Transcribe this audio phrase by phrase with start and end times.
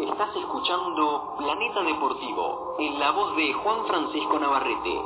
[0.00, 5.02] Estás escuchando Planeta Deportivo, en la voz de Juan Francisco Navarrete.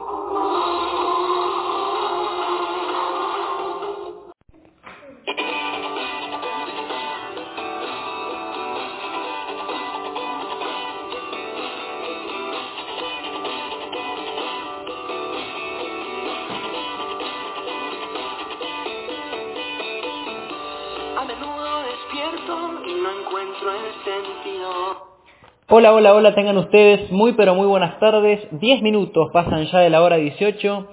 [25.76, 28.38] Hola, hola, hola, tengan ustedes muy pero muy buenas tardes.
[28.52, 30.86] 10 minutos pasan ya de la hora 18.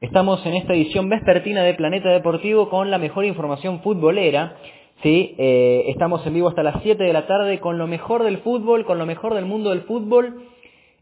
[0.00, 4.54] Estamos en esta edición vespertina de Planeta Deportivo con la mejor información futbolera.
[5.02, 8.38] Sí, eh, estamos en vivo hasta las 7 de la tarde con lo mejor del
[8.38, 10.44] fútbol, con lo mejor del mundo del fútbol,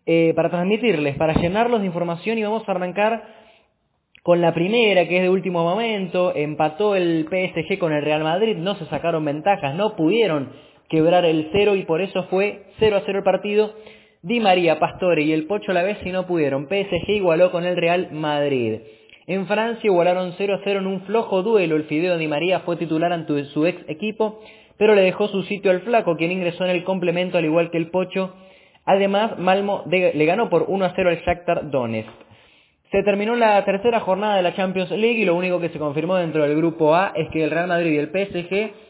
[0.07, 3.23] eh, para transmitirles, para llenarlos de información y vamos a arrancar
[4.23, 8.57] con la primera, que es de último momento, empató el PSG con el Real Madrid,
[8.57, 10.53] no se sacaron ventajas, no pudieron
[10.89, 13.75] quebrar el cero y por eso fue 0 a 0 el partido.
[14.23, 16.67] Di María, Pastore y el Pocho a la vez si no pudieron.
[16.69, 18.81] PSG igualó con el Real Madrid.
[19.27, 21.77] En Francia igualaron 0 a 0 en un flojo duelo.
[21.77, 24.41] El Fideo Di María fue titular ante su ex equipo,
[24.79, 27.79] pero le dejó su sitio al Flaco, quien ingresó en el complemento al igual que
[27.79, 28.35] el Pocho.
[28.85, 32.27] Además, Malmo le ganó por 1 a 0 al Shakhtar Donetsk.
[32.93, 36.17] Se terminó la tercera jornada de la Champions League y lo único que se confirmó
[36.17, 38.86] dentro del grupo A es que el Real Madrid y el PSG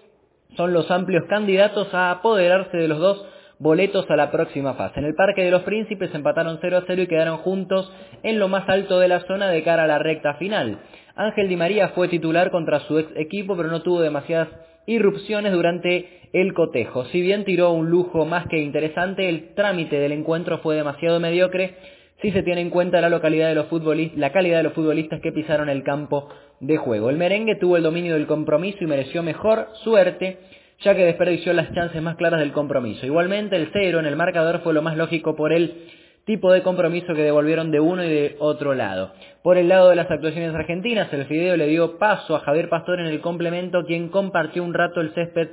[0.57, 3.27] son los amplios candidatos a apoderarse de los dos
[3.59, 5.01] boletos a la próxima fase.
[5.01, 7.91] En el Parque de los Príncipes empataron 0 a 0 y quedaron juntos
[8.23, 10.79] en lo más alto de la zona de cara a la recta final.
[11.15, 14.49] Ángel Di María fue titular contra su ex equipo, pero no tuvo demasiadas
[14.87, 17.07] irrupciones durante el cotejo.
[17.07, 21.77] Si bien tiró un lujo más que interesante, el trámite del encuentro fue demasiado mediocre
[22.23, 25.21] si se tiene en cuenta la localidad de los futbolistas, la calidad de los futbolistas
[25.21, 26.29] que pisaron el campo
[26.61, 27.11] de juego.
[27.11, 30.39] El merengue tuvo el dominio del compromiso y mereció mejor suerte,
[30.81, 33.05] ya que desperdició las chances más claras del compromiso.
[33.05, 35.89] Igualmente, el cero en el marcador fue lo más lógico por el
[36.25, 39.13] tipo de compromiso que devolvieron de uno y de otro lado.
[39.43, 42.99] Por el lado de las actuaciones argentinas, el Fideo le dio paso a Javier Pastor
[42.99, 45.49] en el complemento, quien compartió un rato el césped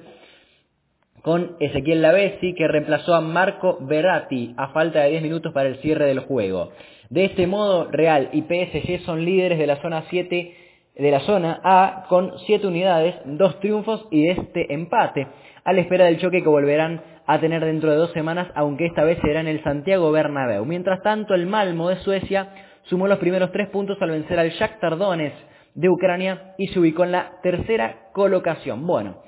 [1.24, 5.78] con Ezequiel Lavesi, que reemplazó a Marco Verratti a falta de 10 minutos para el
[5.78, 6.72] cierre del juego.
[7.10, 10.56] De este modo, Real y PSG son líderes de la zona 7
[10.96, 15.28] de la zona A con 7 unidades, 2 triunfos y este empate,
[15.64, 19.06] a la espera del choque que volverán a tener dentro de dos semanas, aunque esta
[19.06, 20.66] vez será en el Santiago Bernabéu.
[20.66, 22.50] Mientras tanto, el Malmo de Suecia
[22.84, 25.38] sumó los primeros tres puntos al vencer al Shakhtar Donetsk
[25.74, 28.86] de Ucrania y se ubicó en la tercera colocación.
[28.86, 29.24] Bueno,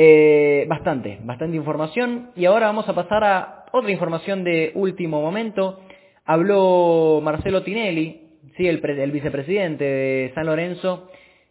[0.00, 2.30] eh, bastante, bastante información.
[2.36, 5.80] Y ahora vamos a pasar a otra información de último momento.
[6.24, 8.22] Habló Marcelo Tinelli,
[8.56, 11.10] sí, el, pre- el vicepresidente de San Lorenzo.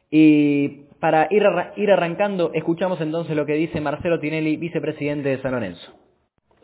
[0.10, 1.44] Y para ir,
[1.76, 5.92] ir arrancando, escuchamos entonces lo que dice Marcelo Tinelli, vicepresidente de San Lorenzo.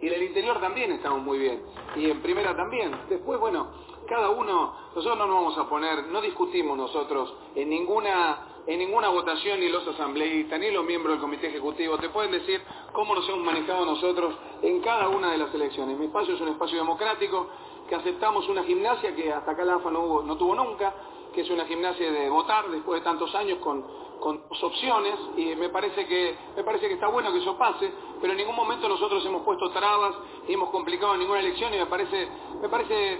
[0.01, 1.59] Y en el interior también estamos muy bien.
[1.97, 2.91] Y en primera también.
[3.09, 3.71] Después, bueno,
[4.07, 9.09] cada uno, nosotros no nos vamos a poner, no discutimos nosotros en ninguna en ninguna
[9.09, 12.61] votación ni los asambleístas ni los miembros del comité ejecutivo te pueden decir
[12.93, 15.97] cómo nos hemos manejado nosotros en cada una de las elecciones.
[15.97, 17.47] Mi espacio es un espacio democrático
[17.89, 20.93] que aceptamos una gimnasia que hasta acá la AFA no, tuvo nunca,
[21.33, 23.83] que es una gimnasia de votar después de tantos años con,
[24.19, 27.91] con dos opciones y me parece que me parece que está bueno que eso pase,
[28.21, 30.15] pero en ningún momento nosotros hemos puesto trabas
[30.47, 32.29] ni hemos complicado ninguna elección y me parece
[32.61, 33.19] me parece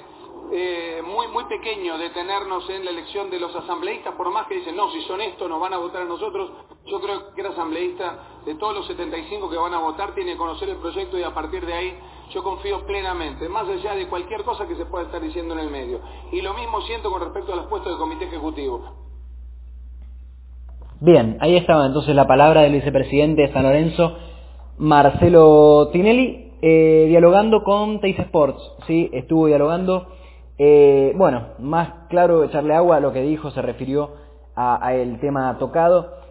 [0.52, 4.76] eh, muy muy pequeño detenernos en la elección de los asambleístas, por más que dicen,
[4.76, 6.52] no, si son estos nos van a votar a nosotros,
[6.86, 10.38] yo creo que el asambleísta de todos los 75 que van a votar tiene que
[10.38, 12.00] conocer el proyecto y a partir de ahí
[12.32, 15.70] yo confío plenamente, más allá de cualquier cosa que se pueda estar diciendo en el
[15.70, 16.00] medio.
[16.32, 19.04] Y lo mismo siento con respecto a los puestos del comité ejecutivo.
[21.00, 24.16] Bien, ahí estaba entonces la palabra del vicepresidente de San Lorenzo,
[24.78, 29.10] Marcelo Tinelli, eh, dialogando con Teis Sports, ¿sí?
[29.12, 30.08] Estuvo dialogando,
[30.58, 34.12] eh, bueno, más claro echarle agua a lo que dijo, se refirió
[34.56, 36.22] a, a el tema tocado.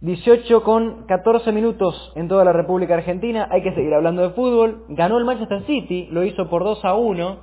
[0.00, 4.84] 18 con 14 minutos en toda la República Argentina, hay que seguir hablando de fútbol,
[4.88, 7.38] ganó el Manchester City, lo hizo por 2 a 1,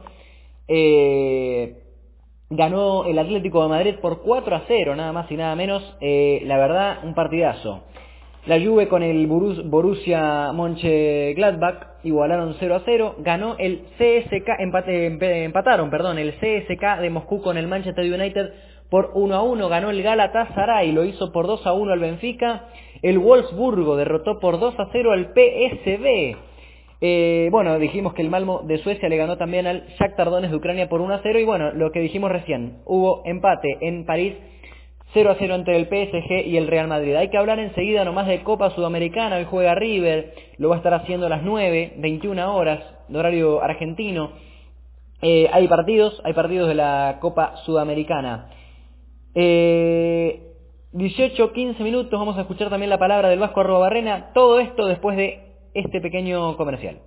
[0.68, 1.83] eh,
[2.50, 5.83] ganó el Atlético de Madrid por 4 a 0, nada más y nada menos.
[6.01, 7.83] Eh, la verdad, un partidazo.
[8.45, 13.15] La Juve con el Borus- Borussia Mönchengladbach igualaron 0 a 0.
[13.19, 18.50] Ganó el CSK, empataron, perdón, el CSK de Moscú con el Manchester United
[18.89, 19.69] por 1 a 1.
[19.69, 22.65] Ganó el Galatasaray, lo hizo por 2 a 1 al Benfica.
[23.01, 26.38] El Wolfsburgo derrotó por 2 a 0 al PSV.
[27.01, 30.57] Eh, bueno, dijimos que el Malmo de Suecia le ganó también al Shakhtar Donetsk de
[30.57, 34.33] Ucrania por 1 a 0 y bueno, lo que dijimos recién, hubo empate en París
[35.13, 37.15] 0 a 0 entre el PSG y el Real Madrid.
[37.15, 40.94] Hay que hablar enseguida nomás de Copa Sudamericana, hoy juega River, lo va a estar
[40.94, 44.31] haciendo a las 9, 21 horas de horario argentino.
[45.21, 48.50] Eh, hay partidos, hay partidos de la Copa Sudamericana.
[49.33, 50.50] Eh,
[50.91, 54.85] 18, 15 minutos, vamos a escuchar también la palabra del Vasco Arroba Barrena, todo esto
[54.85, 55.39] después de
[55.73, 57.00] este pequeño comercial.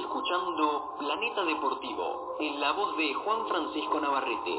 [0.00, 4.56] Escuchando Planeta Deportivo, en la voz de Juan Francisco Navarrete.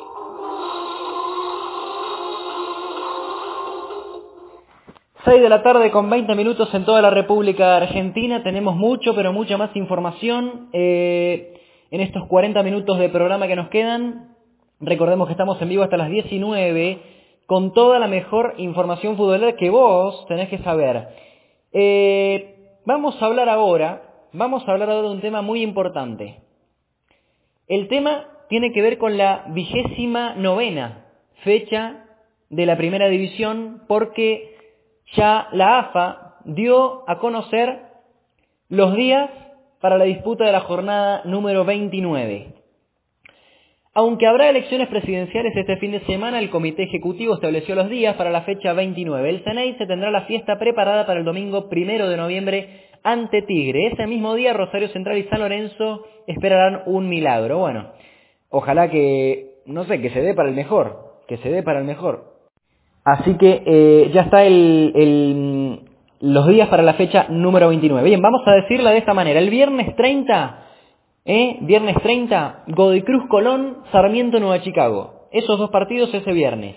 [5.25, 8.43] Seis de la tarde con 20 minutos en toda la República Argentina.
[8.43, 11.59] Tenemos mucho, pero mucha más información eh,
[11.91, 14.35] en estos 40 minutos de programa que nos quedan.
[14.79, 17.01] Recordemos que estamos en vivo hasta las 19
[17.47, 21.09] con toda la mejor información futbolera que vos tenés que saber.
[21.73, 26.41] Eh, vamos a hablar ahora vamos a hablar ahora de un tema muy importante.
[27.67, 31.05] El tema tiene que ver con la vigésima novena
[31.43, 32.05] fecha
[32.49, 34.57] de la primera división porque
[35.13, 37.79] ya la AFA dio a conocer
[38.69, 39.29] los días
[39.79, 42.55] para la disputa de la jornada número 29.
[43.93, 48.29] Aunque habrá elecciones presidenciales este fin de semana, el Comité Ejecutivo estableció los días para
[48.29, 49.29] la fecha 29.
[49.29, 53.87] El CNEI se tendrá la fiesta preparada para el domingo primero de noviembre ante Tigre.
[53.87, 57.59] Ese mismo día Rosario Central y San Lorenzo esperarán un milagro.
[57.59, 57.91] Bueno,
[58.49, 61.85] ojalá que, no sé, que se dé para el mejor, que se dé para el
[61.85, 62.31] mejor.
[63.03, 65.81] Así que eh, ya está el,
[66.19, 68.07] los días para la fecha número 29.
[68.07, 69.39] Bien, vamos a decirla de esta manera.
[69.39, 70.63] El viernes 30,
[71.25, 71.57] ¿eh?
[71.61, 75.27] Viernes 30, Godoy Cruz Colón, Sarmiento Nueva Chicago.
[75.31, 76.75] Esos dos partidos ese viernes.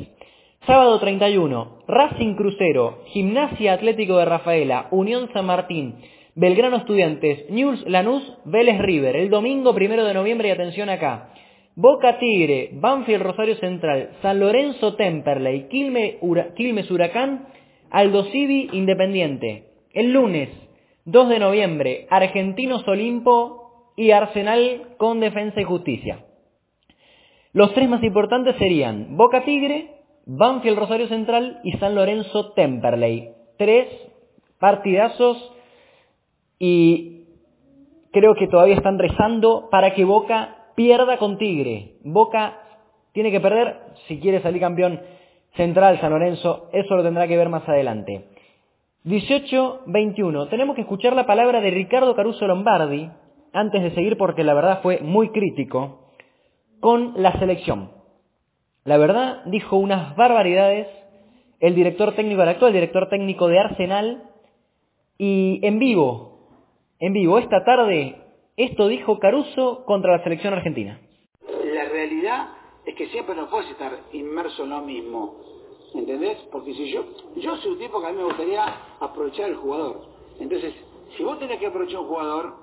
[0.66, 5.96] Sábado 31, Racing Crucero, Gimnasia Atlético de Rafaela, Unión San Martín,
[6.34, 9.14] Belgrano Estudiantes, News Lanús, Vélez River.
[9.14, 11.34] El domingo primero de noviembre, y atención acá.
[11.76, 17.48] Boca Tigre, Banfield Rosario Central, San Lorenzo Temperley, Quilmes Huracán,
[17.90, 19.64] Aldo Civi Independiente.
[19.92, 20.48] El lunes
[21.04, 26.24] 2 de noviembre, Argentinos Olimpo y Arsenal con Defensa y Justicia.
[27.52, 29.90] Los tres más importantes serían Boca Tigre,
[30.26, 33.30] Banfield Rosario Central y San Lorenzo Temperley.
[33.58, 33.88] Tres
[34.58, 35.52] partidazos
[36.58, 37.24] y
[38.12, 41.96] creo que todavía están rezando para que Boca pierda con Tigre.
[42.04, 42.60] Boca
[43.12, 43.76] tiene que perder
[44.08, 45.00] si quiere salir campeón
[45.56, 48.28] central San Lorenzo, eso lo tendrá que ver más adelante.
[49.04, 50.48] 18-21.
[50.48, 53.10] Tenemos que escuchar la palabra de Ricardo Caruso Lombardi,
[53.52, 56.10] antes de seguir porque la verdad fue muy crítico,
[56.80, 57.90] con la selección.
[58.84, 60.88] La verdad, dijo unas barbaridades
[61.60, 64.30] el director técnico, el actual director técnico de Arsenal,
[65.16, 66.50] y en vivo,
[66.98, 68.16] en vivo, esta tarde,
[68.56, 71.00] esto dijo Caruso contra la selección argentina.
[71.72, 72.48] La realidad
[72.84, 75.36] es que siempre no puedes estar inmerso en lo mismo,
[75.94, 76.36] ¿entendés?
[76.52, 77.04] Porque si yo,
[77.36, 78.64] yo soy un tipo que a mí me gustaría
[79.00, 80.02] aprovechar el jugador.
[80.38, 80.74] Entonces,
[81.16, 82.54] si vos tenés que aprovechar un jugador,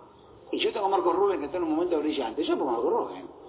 [0.51, 2.73] y yo tengo a Marco Rubén que está en un momento brillante, yo pongo a
[2.73, 3.40] Marco Rubén.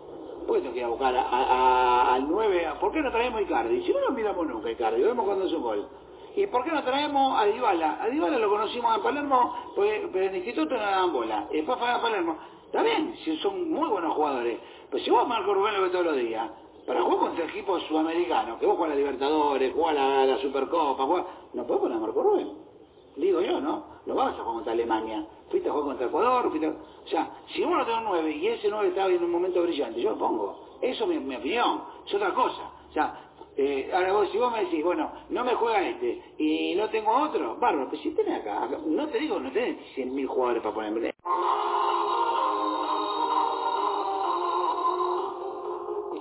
[0.47, 2.69] ¿Por qué que ir a buscar al 9?
[2.81, 3.83] ¿Por qué no traemos a Icardi?
[3.83, 5.89] Si no lo miramos nunca a Icardi, vemos cuando es un gol.
[6.35, 8.03] ¿Y por qué no traemos a Dybala?
[8.03, 11.47] A Dybala lo conocimos en Palermo, pues, pero en el instituto no daban bola.
[11.51, 12.39] Y después fue a Palermo.
[12.67, 14.59] Está bien, si son muy buenos jugadores.
[14.91, 16.51] Pero si vos Marco Rubén lo ves todos los días,
[16.87, 21.07] para jugar contra equipos sudamericanos, que vos juegas la Libertadores, jugás la, la Supercopa,
[21.53, 22.72] no podés poner a Marco Rubén.
[23.17, 23.85] Digo yo, ¿no?
[24.07, 25.27] Lo vas a jugar contra Alemania.
[25.51, 28.69] Fuiste a jugar contra Ecuador, fuiste O sea, si uno tiene un 9 y ese
[28.71, 30.79] 9 está en un momento brillante, yo lo pongo.
[30.81, 31.85] Eso es mi, opinión.
[32.07, 32.71] Es otra cosa.
[32.91, 33.19] O sea,
[33.57, 37.13] Eh, ahora vos, si vos me decís, bueno, no me juega este y no tengo
[37.13, 40.75] otro, bárbaro, pero si tenés acá, acá- no te digo, no tenés 100.000 jugadores para
[40.75, 41.13] ponerme.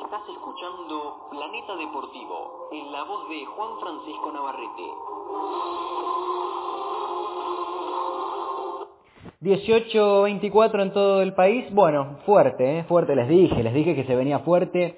[0.03, 4.93] Estás escuchando Planeta Deportivo en la voz de Juan Francisco Navarrete.
[9.41, 12.83] 18-24 en todo el país, bueno, fuerte, ¿eh?
[12.85, 14.97] fuerte, les dije, les dije que se venía fuerte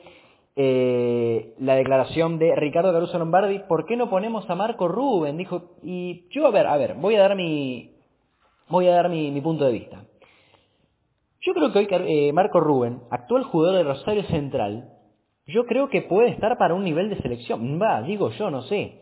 [0.55, 5.37] eh, la declaración de Ricardo Caruso Lombardi, ¿por qué no ponemos a Marco Rubén?
[5.37, 7.95] Dijo, y yo, a ver, a ver, voy a dar mi,
[8.69, 10.05] voy a dar mi, mi punto de vista.
[11.41, 14.89] Yo creo que hoy eh, Marco Rubén, actual jugador de Rosario Central,
[15.45, 17.81] yo creo que puede estar para un nivel de selección.
[17.81, 19.01] Va, digo yo, no sé.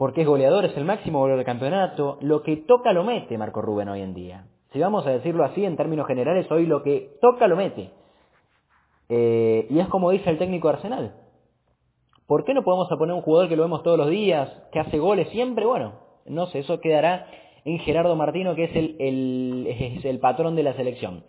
[0.00, 2.16] Porque es goleador, es el máximo goleador del campeonato.
[2.22, 4.46] Lo que toca lo mete Marco Rubén hoy en día.
[4.72, 7.90] Si vamos a decirlo así en términos generales, hoy lo que toca lo mete.
[9.10, 11.16] Eh, y es como dice el técnico Arsenal.
[12.26, 14.98] ¿Por qué no podemos poner un jugador que lo vemos todos los días, que hace
[14.98, 15.66] goles siempre?
[15.66, 15.92] Bueno,
[16.24, 17.26] no sé, eso quedará
[17.66, 21.24] en Gerardo Martino, que es el, el, es el patrón de la selección.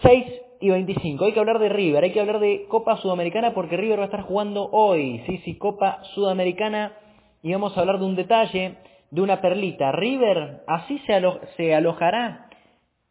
[0.00, 0.24] 6
[0.62, 1.26] y 25.
[1.26, 4.06] Hay que hablar de River, hay que hablar de Copa Sudamericana porque River va a
[4.06, 5.22] estar jugando hoy.
[5.26, 6.96] Sí, sí, Copa Sudamericana.
[7.42, 8.76] Y vamos a hablar de un detalle,
[9.10, 9.92] de una perlita.
[9.92, 11.20] River así se,
[11.56, 12.48] se alojará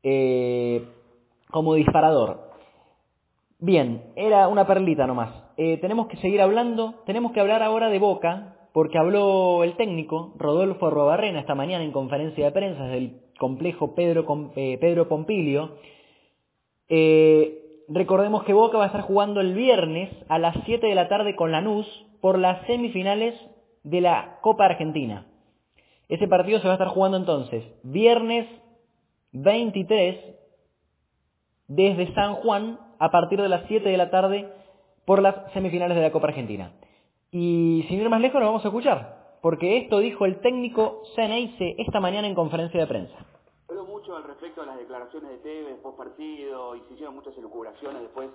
[0.04, 0.84] Eh,
[1.50, 2.50] como disparador.
[3.60, 5.49] Bien, era una perlita nomás.
[5.62, 10.34] Eh, tenemos que seguir hablando, tenemos que hablar ahora de Boca, porque habló el técnico,
[10.38, 15.76] Rodolfo Robarrena, esta mañana en conferencia de prensa del complejo Pedro, eh, Pedro Pompilio.
[16.88, 21.10] Eh, recordemos que Boca va a estar jugando el viernes a las 7 de la
[21.10, 21.86] tarde con Lanús
[22.22, 23.36] por las semifinales
[23.84, 25.28] de la Copa Argentina.
[26.08, 28.48] Ese partido se va a estar jugando entonces viernes
[29.34, 30.20] 23
[31.68, 34.59] desde San Juan a partir de las 7 de la tarde
[35.10, 36.72] por las semifinales de la Copa Argentina.
[37.32, 41.74] Y sin ir más lejos, nos vamos a escuchar, porque esto dijo el técnico Ceneice
[41.80, 43.16] esta mañana en conferencia de prensa.
[43.70, 47.36] Habló mucho al respecto de las declaraciones de Tevez post partido y se hicieron muchas
[47.40, 48.30] elucubraciones después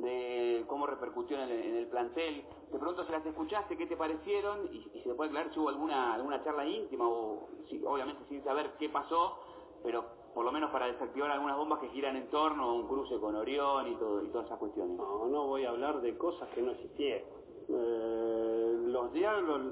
[0.00, 2.44] de cómo repercutió en el, en el plantel.
[2.72, 4.68] De pronto se las escuchaste, ¿qué te parecieron?
[4.70, 8.44] Y, y se puede aclarar si hubo alguna, alguna charla íntima o si, obviamente sin
[8.44, 9.38] saber qué pasó,
[9.82, 10.04] pero
[10.38, 13.34] por lo menos para desactivar algunas bombas que giran en torno a un cruce con
[13.34, 14.96] Orión y, todo, y todas esas cuestiones.
[14.96, 17.26] No, no voy a hablar de cosas que no existieron.
[17.68, 19.62] Eh, los diálogos,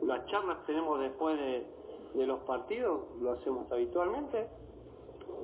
[0.00, 4.48] las charlas que tenemos después de, los partidos, lo hacemos habitualmente.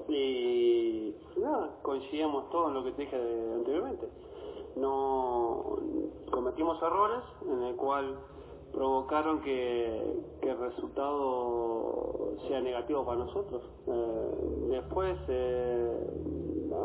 [0.09, 3.17] Y nada, coincidimos todos en lo que te dije
[3.55, 4.09] anteriormente.
[4.76, 5.81] No
[6.31, 8.19] cometimos errores en el cual
[8.73, 13.62] provocaron que, que el resultado sea negativo para nosotros.
[13.87, 16.07] Eh, después eh,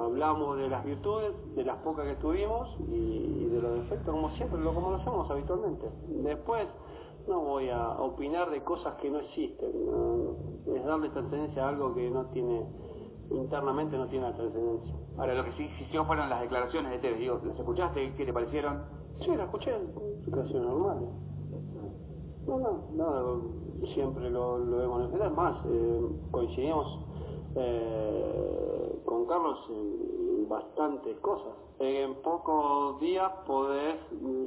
[0.06, 4.30] hablamos de las virtudes, de las pocas que tuvimos y, y de los defectos, como
[4.36, 5.88] siempre, lo como lo hacemos habitualmente.
[6.08, 6.68] Después
[7.28, 10.36] no voy a opinar de cosas que no existen, no,
[10.74, 12.66] es darle trascendencia a algo que no tiene,
[13.32, 14.96] internamente no tiene la trascendencia.
[15.18, 17.20] Ahora, lo que sí existió fueron las declaraciones de Tevez.
[17.20, 18.14] Digo, ¿las escuchaste?
[18.16, 18.84] ¿Qué te parecieron?
[19.22, 19.74] Sí, la escuché,
[20.24, 21.10] situaciones normales.
[22.48, 23.24] No, no, nada,
[23.94, 25.36] siempre lo, lo hemos manifestado.
[25.36, 26.02] Más, eh,
[26.32, 26.88] coincidimos
[27.56, 31.54] eh, con Carlos en bastantes cosas.
[31.80, 33.98] En pocos días podés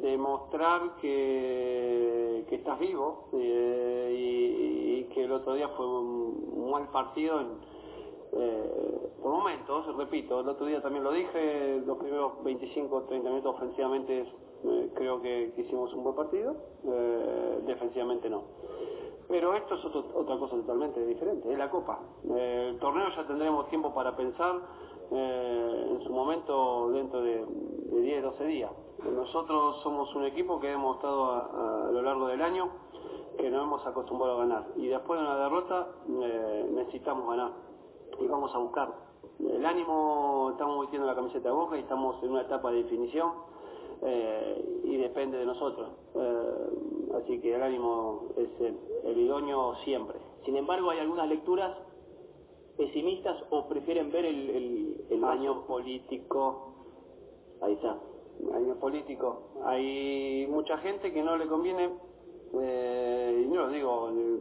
[0.01, 7.41] demostrar que, que estás vivo eh, y, que el otro día fue un, mal partido
[7.41, 7.49] en,
[9.21, 13.57] por momentos, repito, el otro día también lo dije, los primeros 25 o 30 minutos
[13.57, 14.25] ofensivamente
[14.65, 18.43] eh, creo que, hicimos un buen partido, eh, defensivamente no.
[19.29, 22.01] Pero esto es otra cosa totalmente diferente, es la Copa.
[22.35, 24.61] Eh, el torneo ya tendremos tiempo para pensar
[25.13, 28.71] en su momento dentro de, de 10, 12 días.
[29.05, 32.69] Nosotros somos un equipo que hemos estado a, lo largo del año
[33.37, 34.67] que nos hemos acostumbrado a ganar.
[34.77, 37.53] Y después de una derrota necesitamos ganar
[38.21, 38.93] y vamos a buscar.
[39.41, 43.33] El ánimo, estamos vistiendo la camiseta de boca y estamos en una etapa de definición
[44.03, 45.91] eh, y depende de nosotros.
[46.15, 50.19] Eh, así que el ánimo es el, el idóneo siempre.
[50.45, 51.77] Sin embargo, hay algunas lecturas
[52.77, 56.73] pesimistas o prefieren ver el, el, el año político,
[57.61, 57.99] ahí está,
[58.55, 59.51] año político.
[59.65, 61.91] Hay mucha gente que no le conviene,
[62.55, 64.39] eh, y no lo digo, eh,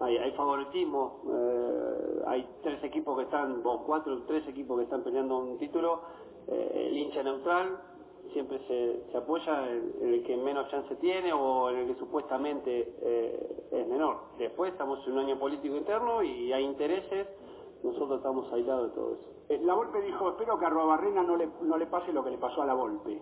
[0.00, 5.02] hay, hay favoritismo, eh, hay tres equipos que están, o cuatro, tres equipos que están
[5.02, 6.00] peleando un título,
[6.48, 7.78] el hincha neutral
[8.38, 11.98] siempre se, se apoya en, en el que menos chance tiene o en el que
[11.98, 14.18] supuestamente eh, es menor.
[14.38, 17.26] Después estamos en un año político interno y hay intereses,
[17.82, 19.24] nosotros estamos aislados de todo eso.
[19.48, 22.30] Eh, La Volpe dijo, espero que a Robarrena no le, no le pase lo que
[22.30, 23.20] le pasó a la Volpe.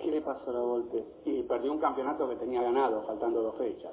[0.00, 1.04] ¿Qué le pasó a la Volpe?
[1.24, 3.92] Y perdió un campeonato que tenía ganado, faltando dos fechas.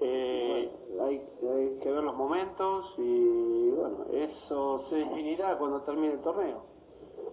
[0.00, 0.70] Eh,
[1.02, 6.79] hay, hay que ver los momentos y bueno, eso se definirá cuando termine el torneo.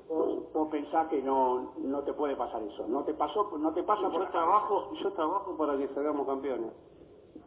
[0.09, 2.87] Vos, vos pensás que no, no te puede pasar eso.
[2.87, 6.71] No te pasó, no te pasa por Yo trabajo, yo trabajo para que salgamos campeones.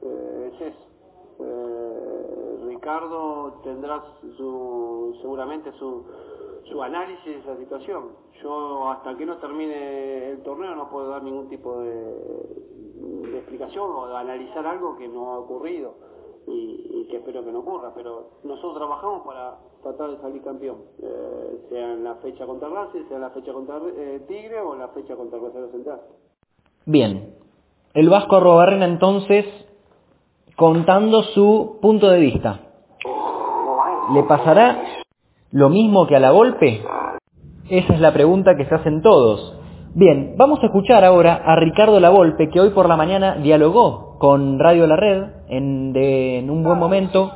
[0.03, 0.91] Eh, es eso.
[1.39, 4.03] Eh, Ricardo tendrá
[4.37, 6.05] su, seguramente su,
[6.71, 8.11] su análisis de esa situación.
[8.43, 11.95] Yo hasta que no termine el torneo no puedo dar ningún tipo de,
[13.31, 16.10] de explicación o de analizar algo que no ha ocurrido
[16.47, 17.93] y, y que espero que no ocurra.
[17.95, 23.09] Pero nosotros trabajamos para tratar de salir campeón, eh, sea en la fecha contra Racing,
[23.09, 26.01] sea en la fecha contra eh, Tigre o en la fecha contra Rosario Central.
[26.87, 27.35] Bien,
[27.95, 29.47] el Vasco Arrobarrena entonces
[30.57, 32.61] contando su punto de vista.
[34.13, 34.83] ¿Le pasará
[35.53, 36.83] lo mismo que a la Volpe?
[37.71, 39.57] Esa es la pregunta que se hacen todos.
[39.95, 44.59] Bien, vamos a escuchar ahora a Ricardo Lavolpe, que hoy por la mañana dialogó con
[44.59, 47.33] Radio La Red en, de- en un buen momento.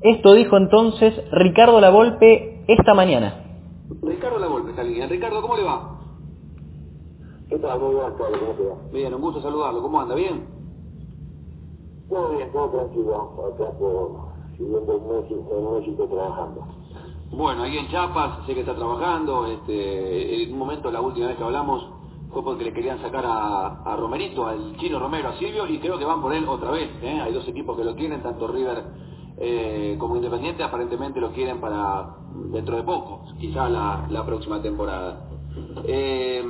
[0.00, 3.42] Esto dijo entonces Ricardo Lavolpe esta mañana.
[4.00, 5.08] Ricardo La Volpe está en línea.
[5.08, 5.98] Ricardo, ¿cómo le va?
[7.48, 7.80] ¿Qué tal?
[7.80, 8.74] Muy buenas tardes, ¿cómo te va?
[8.92, 9.82] Bien, un gusto saludarlo.
[9.82, 10.14] ¿Cómo anda?
[10.14, 10.44] ¿Bien?
[12.08, 13.16] Todo bien, todo tranquilo.
[13.52, 14.10] Acá por
[14.56, 16.64] siguiendo en México, en México trabajando.
[17.32, 19.46] Bueno, ahí en Chiapas, sé que está trabajando.
[19.46, 21.84] Este, en un momento, la última vez que hablamos,
[22.34, 25.98] fue porque le querían sacar a, a Romerito, al chino Romero, a Silvio, y creo
[25.98, 26.90] que van por él otra vez.
[27.00, 27.20] ¿eh?
[27.20, 28.84] Hay dos equipos que lo quieren, tanto River
[29.38, 32.16] eh, como Independiente, aparentemente lo quieren para
[32.52, 35.28] dentro de poco, quizá la, próxima temporada.
[35.86, 36.44] Eh,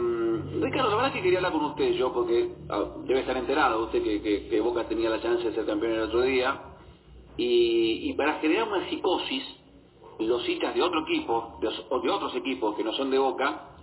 [0.60, 4.02] Ricardo, la verdad que quería hablar con usted yo, porque ah, debe estar enterado usted
[4.02, 6.60] que, Boca tenía la chance de ser campeón el otro día,
[7.36, 9.42] y, para generar una psicosis,
[10.20, 13.73] los hinchas de otro equipo, de otros equipos que no son de Boca,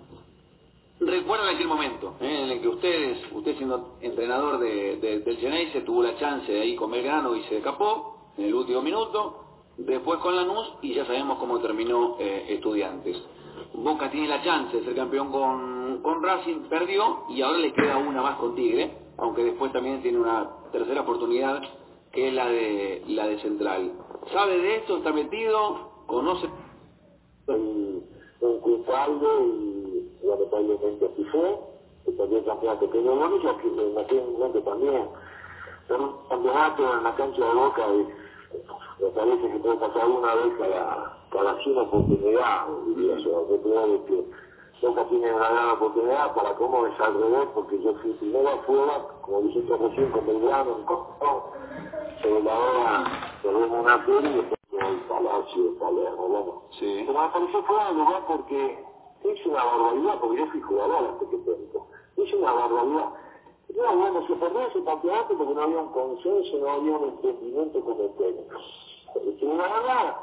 [1.01, 2.43] recuerdan aquel momento ¿eh?
[2.43, 6.61] en el que ustedes, usted siendo entrenador de, de- del Geneise, tuvo la chance de
[6.61, 9.43] ahí con Belgrano y se escapó en el último minuto,
[9.77, 13.17] después con Lanús y ya sabemos cómo terminó eh, Estudiantes.
[13.73, 17.97] Boca tiene la chance de ser campeón con, con Racing, perdió y ahora le queda
[17.97, 21.61] una más con Tigre, aunque después también tiene una tercera oportunidad
[22.11, 23.91] que es la de la de Central.
[24.33, 24.97] ¿Sabe de esto?
[24.97, 26.03] ¿Está metido?
[26.07, 26.47] ¿Conoce?
[27.45, 28.03] Soy
[28.41, 29.27] un culpable
[30.23, 31.59] lamentablemente así fue.
[32.05, 32.89] Que perdió el campeonato.
[32.91, 35.09] Pero único que en aquel momento también,
[35.89, 40.35] en un campeonato en la cancha de Boca, y me parece que puede pasar una
[40.35, 42.67] vez cada, cada 100 oportunidad.
[42.87, 43.47] diría yo.
[43.49, 44.25] Yo creo que
[44.81, 49.05] Boca tiene una gran oportunidad para cómo es al revés, porque yo fui primero afuera,
[49.21, 51.41] como dijiste recién, con Belgrano, en Costón,
[52.21, 56.61] sobre la hora tenemos una serie y después el Palacio de Palermo, bueno.
[56.79, 57.03] Sí.
[57.05, 58.85] Pero me pareció fuera de lugar porque
[59.23, 61.87] es una barbaridad, porque yo fui jugador antes que técnico.
[62.17, 63.09] Es una barbaridad.
[63.75, 67.79] No, bueno, se perdió ese campeonato porque no había un consenso, no había un entendimiento
[67.81, 68.57] con el técnico.
[69.41, 70.15] Y la verdad,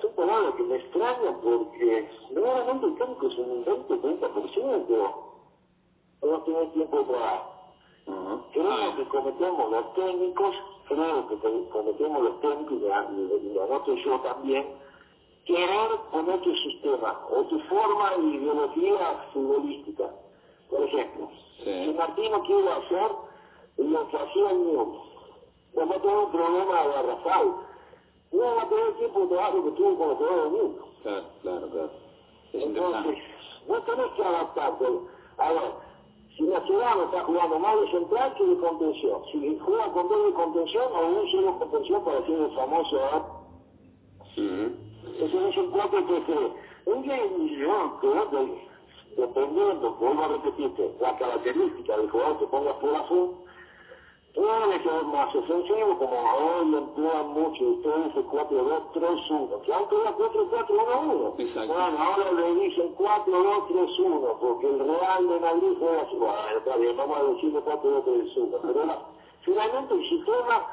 [0.00, 5.14] son palabras que me extrañan porque realmente el técnico es un 20-30%.
[6.22, 7.44] No tiene tiempo de trabajo.
[8.52, 10.56] Creo que cometemos los técnicos,
[10.88, 14.66] creo que co- cometemos los técnicos, y la- y yo también,
[15.46, 20.10] querer poner tu sistema o tu forma de ideología futbolística.
[20.70, 21.28] Por ejemplo,
[21.64, 21.84] Sí.
[21.84, 23.10] si Martino quiere hacer
[23.78, 24.98] lo que hacía el Newell's,
[25.74, 27.48] no va a tener un problema de Rafael.
[28.32, 30.84] No va a tener el tiempo de trabajo que tuvo con los jugadores del Newell's.
[31.02, 31.90] Claro, claro, claro.
[32.52, 33.18] Es Entonces,
[33.68, 34.84] no tenés que adaptarte.
[35.38, 35.72] A ver,
[36.36, 40.32] si Nacional está jugando más de central que de contención, si juega con dos de
[40.32, 42.96] contención o un solo de contención para ser el famoso
[44.36, 44.85] Ujú.
[45.18, 46.90] Entonces es un 4 que se...
[46.90, 48.68] Un yo creo que
[49.16, 53.34] dependiendo, vuelvo a repetirte, la característica del jugador que ponga por azul,
[54.34, 61.34] que ser más ofensivo, como hoy emplean mucho ustedes el 4-2-3-1, que antes era 4-4-1-1.
[61.38, 61.72] Exacto.
[61.72, 66.16] Bueno, ahora le dicen 4-2-3-1, porque el Real de Madrid juega así.
[66.16, 68.58] Bueno, está bien, vamos a decirle 4-2-3-1.
[68.62, 68.98] Pero era,
[69.40, 70.66] finalmente el sistema,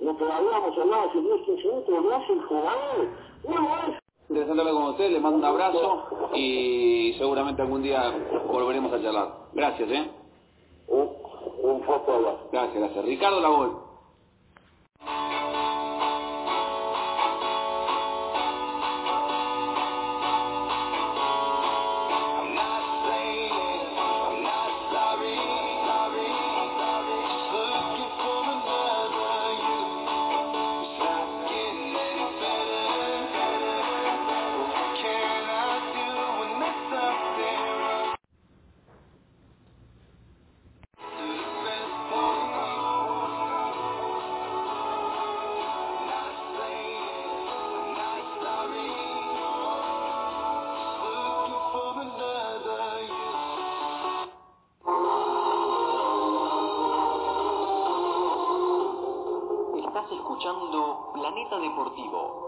[0.00, 3.08] lo que habíamos hablado hace 10 15 minutos, lo hace el jugador.
[3.48, 8.12] No es Interesante hablar con usted, le mando un abrazo y seguramente algún día
[8.46, 9.28] volveremos a charlar.
[9.52, 10.10] Gracias, ¿eh?
[10.88, 11.10] un,
[11.62, 12.48] un fuerte abrazo.
[12.50, 13.04] Gracias, gracias.
[13.04, 13.84] Ricardo Lagol.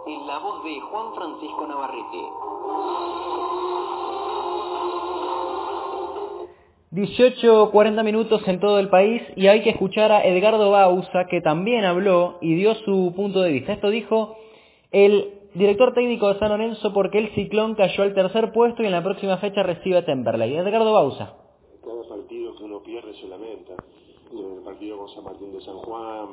[0.07, 2.23] En la voz de Juan Francisco Navarrete.
[6.93, 11.41] 18, 40 minutos en todo el país y hay que escuchar a Edgardo Bausa que
[11.41, 13.73] también habló y dio su punto de vista.
[13.73, 14.37] Esto dijo
[14.93, 18.93] el director técnico de San Lorenzo porque el Ciclón cayó al tercer puesto y en
[18.93, 20.57] la próxima fecha recibe a Temperley.
[20.57, 21.37] Edgardo Bausa.
[21.85, 23.75] Cada partido que uno pierde se lamenta.
[24.33, 26.29] El partido con San Martín de San Juan,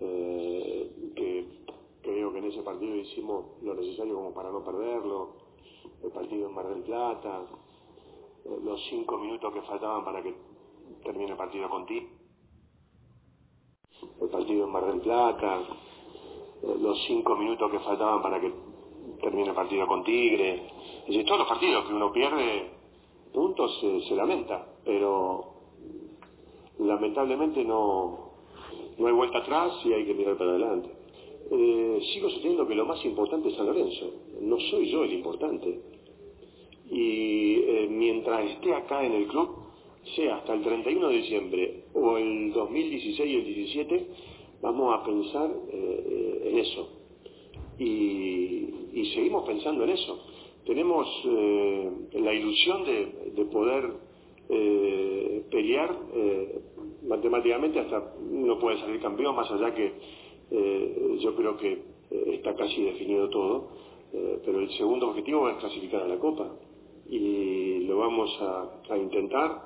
[0.00, 1.46] eh, que
[2.02, 5.36] creo que en ese partido hicimos lo necesario como para no perderlo.
[6.02, 7.46] El partido en Mar del Plata,
[8.44, 10.34] eh, los cinco minutos que faltaban para que
[11.02, 12.06] termine el partido con ti.
[14.20, 15.60] El partido en Mar del Plata,
[16.62, 18.52] eh, los cinco minutos que faltaban para que
[19.22, 20.66] termine el partido con Tigre.
[21.00, 22.70] Es decir, todos los partidos que uno pierde
[23.32, 25.54] puntos se, se lamenta, pero
[26.78, 28.32] lamentablemente no,
[28.98, 30.97] no hay vuelta atrás y hay que mirar para adelante.
[31.50, 35.80] Eh, sigo sosteniendo que lo más importante es San Lorenzo, no soy yo el importante.
[36.90, 39.48] Y eh, mientras esté acá en el club,
[40.14, 44.06] sea hasta el 31 de diciembre o el 2016 y el 17,
[44.60, 46.88] vamos a pensar eh, en eso.
[47.78, 48.68] Y,
[49.14, 50.20] seguimos pensando en eso.
[50.66, 53.90] Tenemos la ilusión de, de poder
[55.50, 55.96] pelear
[57.06, 59.92] matemáticamente hasta uno puede salir campeón, más allá que
[60.50, 63.68] eh, yo creo que eh, está casi definido todo,
[64.12, 66.50] eh, pero el segundo objetivo es clasificar a la Copa
[67.08, 69.62] y lo vamos a, intentar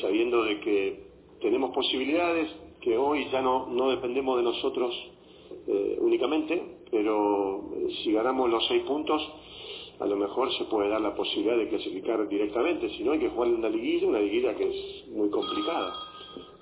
[0.00, 1.00] sabiendo de que
[1.40, 2.48] tenemos posibilidades
[2.80, 4.94] que hoy ya no, no dependemos de nosotros
[5.98, 7.68] únicamente, pero
[8.04, 9.20] si ganamos los seis puntos
[9.98, 13.28] a lo mejor se puede dar la posibilidad de clasificar directamente, si no hay que
[13.28, 15.94] jugar una liguilla, una liguilla que es muy complicada.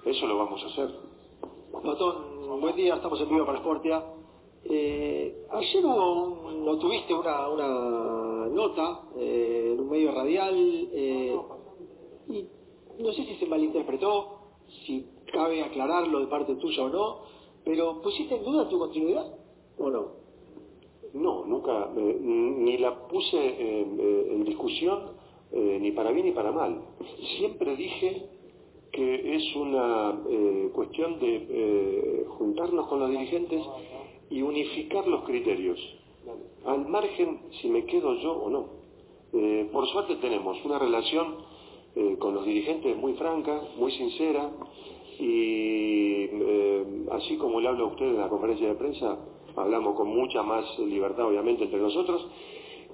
[0.07, 1.16] Eso lo vamos a hacer.
[1.83, 4.03] Patón, buen día, estamos en vivo para Sportia.
[4.65, 11.37] Eh, ayer hubo tuviste una, una nota eh, en un medio radial eh,
[12.29, 12.49] y
[13.03, 14.39] no sé si se malinterpretó,
[14.87, 17.19] si cabe aclararlo de parte tuya o no,
[17.65, 19.37] pero ¿pusiste en duda tu continuidad
[19.79, 20.07] o no?
[21.13, 25.13] No, nunca, eh, ni la puse en, discusión,
[25.53, 26.81] ni para bien ni para mal.
[27.39, 28.36] Siempre dije
[28.97, 33.63] que es una eh, cuestión de eh, juntarnos con los dirigentes
[34.31, 35.79] y unificar los criterios,
[36.65, 38.67] al margen si me quedo yo o no.
[39.35, 41.57] Eh, por suerte tenemos una relación
[42.19, 44.51] con los dirigentes muy franca, muy sincera,
[45.19, 46.27] y
[47.11, 49.19] así como le hablo a usted en la conferencia de prensa,
[49.57, 52.29] hablamos con mucha más libertad obviamente entre nosotros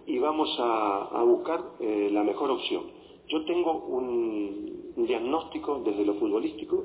[0.06, 2.84] y vamos a, buscar la mejor opción.
[3.26, 6.84] Yo tengo un, un diagnóstico desde lo futbolístico,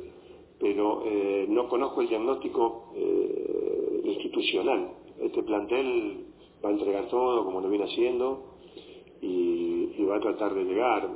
[0.60, 4.92] pero eh, no conozco el diagnóstico eh, institucional.
[5.20, 6.26] Este plantel
[6.64, 8.56] va a entregar todo como lo viene haciendo
[9.22, 11.10] y, va a tratar de llegar.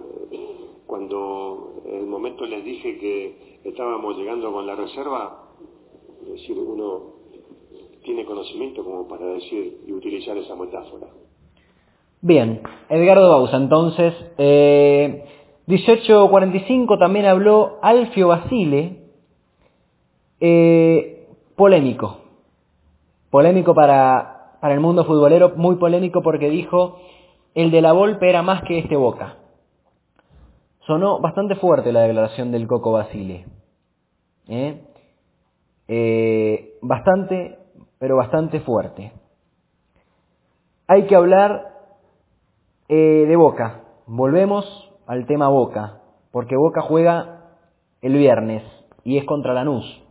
[0.86, 5.54] Cuando en el momento les dije que estábamos llegando con la reserva,
[6.23, 7.13] es decir, uno
[8.04, 11.08] tiene conocimiento como para decir y utilizar esa metáfora.
[12.21, 15.23] Bien, Edgardo Bausa, entonces, eh,
[15.71, 19.05] 18.45 también habló Alfio Basile,
[20.41, 22.17] eh, polémico,
[23.29, 26.99] polémico para, para el mundo futbolero, muy polémico porque dijo,
[27.55, 29.38] el de la Volpe era más que este Boca.
[30.81, 33.45] Sonó bastante fuerte la declaración del Coco Basile.
[34.49, 34.81] ¿eh?
[35.88, 37.60] Eh, bastante,
[37.97, 39.13] pero bastante fuerte.
[40.88, 41.69] Hay que hablar
[42.89, 43.84] de Boca.
[44.05, 45.99] Volvemos al tema Boca,
[46.31, 47.41] porque Boca juega
[48.01, 48.63] el viernes
[49.03, 50.01] y es contra Lanús.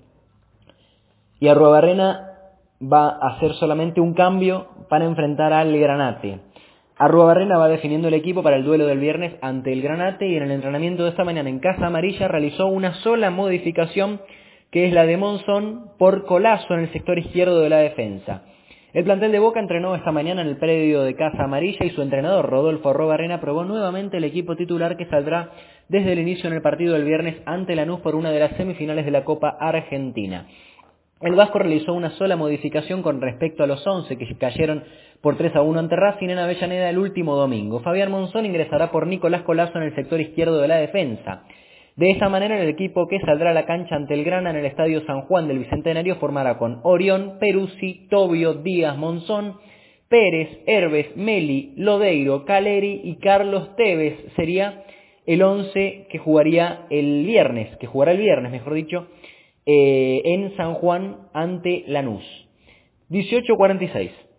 [1.40, 2.30] Y Arruabarrena
[2.80, 6.40] va a hacer solamente un cambio para enfrentar al Granate.
[6.98, 10.42] Arruabarrena va definiendo el equipo para el duelo del viernes ante el Granate y en
[10.42, 14.20] el entrenamiento de esta mañana en Casa Amarilla realizó una sola modificación
[14.70, 18.42] que es la de Monzón por Colazo en el sector izquierdo de la defensa.
[18.92, 22.02] El plantel de Boca entrenó esta mañana en el predio de Casa Amarilla y su
[22.02, 25.50] entrenador Rodolfo Arruabarrena probó nuevamente el equipo titular que saldrá
[25.88, 29.04] desde el inicio en el partido del viernes ante Lanús por una de las semifinales
[29.04, 30.48] de la Copa Argentina.
[31.20, 34.82] El Vasco realizó una sola modificación con respecto a los 11 que cayeron
[35.20, 37.78] por 3 a 1 ante Racing en Avellaneda el último domingo.
[37.80, 41.44] Fabián Monzón ingresará por Nicolás Colazo en el sector izquierdo de la defensa.
[41.96, 44.64] De esta manera el equipo que saldrá a la cancha ante el Grana en el
[44.64, 49.56] Estadio San Juan del Bicentenario formará con Orión, Peruzzi, Tobio, Díaz, Monzón,
[50.08, 54.16] Pérez, Herbes, Meli, Lodeiro, Caleri y Carlos Tevez.
[54.36, 54.84] Sería
[55.26, 59.08] el 11 que jugaría el viernes, que jugará el viernes, mejor dicho,
[59.66, 62.24] eh, en San Juan ante Lanús.
[63.10, 64.29] 18.46.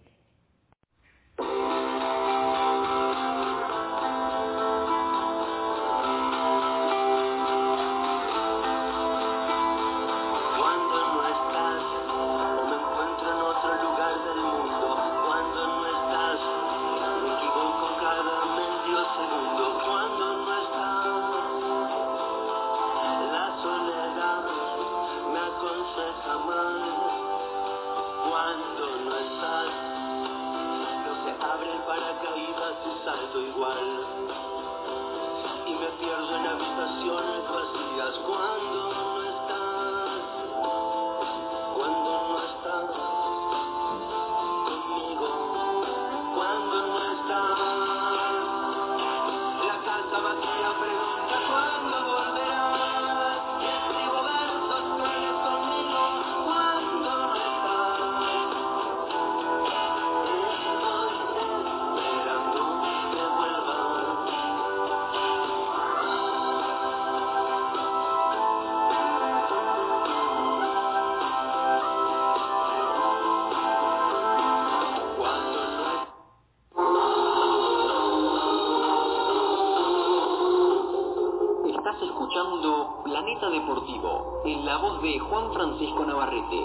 [85.02, 86.58] de Juan Francisco Navarrete.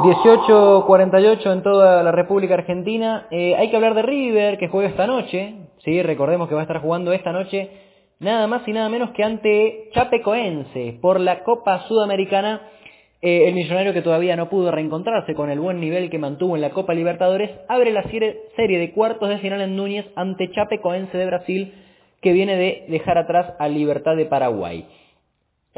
[0.00, 3.26] 18.48 en toda la República Argentina.
[3.30, 5.54] Eh, hay que hablar de River, que juega esta noche.
[5.84, 7.70] Sí, recordemos que va a estar jugando esta noche
[8.20, 12.62] nada más y nada menos que ante Chapecoense por la Copa Sudamericana.
[13.22, 16.60] Eh, el millonario que todavía no pudo reencontrarse con el buen nivel que mantuvo en
[16.60, 21.26] la Copa Libertadores abre la serie de cuartos de final en Núñez ante Chapecoense de
[21.26, 21.74] Brasil
[22.20, 24.86] que viene de dejar atrás a Libertad de Paraguay.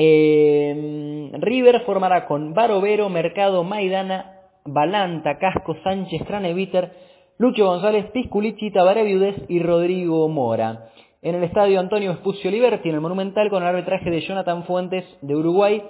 [0.00, 6.92] Eh, River formará con Barovero, Mercado, Maidana, Balanta, Casco, Sánchez, Craneviter,
[7.38, 9.08] Lucho González, Pisculichi, Tabaré
[9.48, 10.90] y Rodrigo Mora.
[11.20, 15.04] En el estadio Antonio Espucio Liberti, en el Monumental, con el arbitraje de Jonathan Fuentes
[15.20, 15.82] de Uruguay.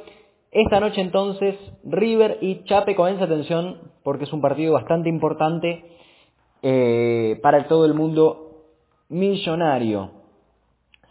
[0.51, 5.85] Esta noche entonces, River y Chapecoense, atención, porque es un partido bastante importante
[6.63, 8.65] eh, para todo el mundo
[9.11, 10.13] millonario.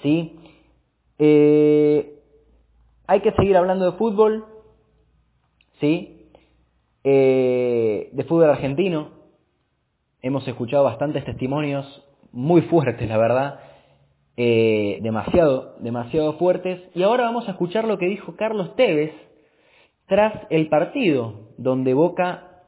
[0.02, 0.40] ¿Sí?
[1.20, 2.17] Eh,
[3.08, 4.46] hay que seguir hablando de fútbol,
[5.80, 6.30] ¿sí?
[7.04, 9.12] Eh, de fútbol argentino.
[10.22, 11.86] Hemos escuchado bastantes testimonios
[12.34, 13.60] muy fuertes, la verdad.
[14.36, 16.82] Eh, demasiado, demasiado fuertes.
[16.94, 19.14] Y ahora vamos a escuchar lo que dijo Carlos Tevez
[20.08, 22.64] tras el partido, donde Boca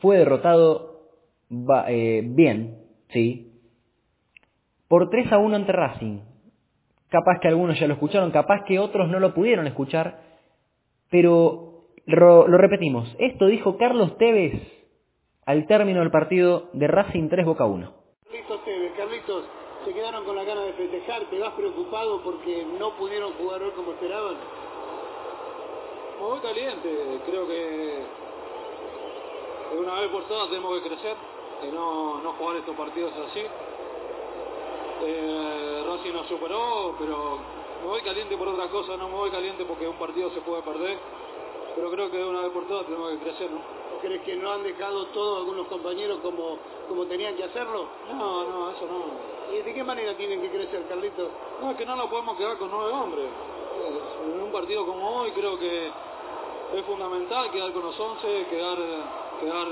[0.00, 1.10] fue derrotado
[1.88, 3.52] eh, bien, ¿sí?
[4.88, 6.29] Por 3 a 1 ante Racing.
[7.10, 10.20] Capaz que algunos ya lo escucharon, capaz que otros no lo pudieron escuchar,
[11.10, 13.14] pero ro- lo repetimos.
[13.18, 14.54] Esto dijo Carlos Tevez
[15.44, 17.92] al término del partido de Racing 3 Boca 1.
[18.24, 19.44] Carlitos Tevez, Carlitos,
[19.84, 23.70] se quedaron con la gana de festejar, ¿te vas preocupado porque no pudieron jugar hoy
[23.72, 24.36] como esperaban?
[26.20, 26.88] Muy caliente,
[27.26, 28.02] creo que
[29.80, 31.16] una vez por todas tenemos que crecer
[31.66, 33.40] y no, no jugar estos partidos así.
[35.02, 37.38] Eh, Racing nos superó, pero
[37.82, 40.62] me voy caliente por otra cosa, no me voy caliente porque un partido se puede
[40.62, 40.98] perder,
[41.74, 43.60] pero creo que de una vez por todas tenemos que crecer, ¿no?
[44.02, 46.58] ¿Crees que no han dejado todo algunos compañeros como,
[46.88, 47.86] como tenían que hacerlo?
[48.12, 49.54] No, no, eso no.
[49.54, 51.28] ¿Y de qué manera tienen que crecer, Carlitos?
[51.60, 53.26] No, es que no nos podemos quedar con nueve hombres.
[54.24, 55.90] en un partido como hoy creo que
[56.74, 58.78] es fundamental quedar con los 11, quedar,
[59.40, 59.66] quedar